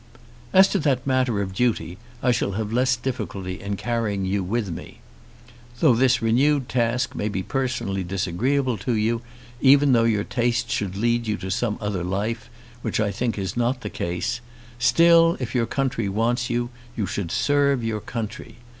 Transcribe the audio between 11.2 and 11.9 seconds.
you to some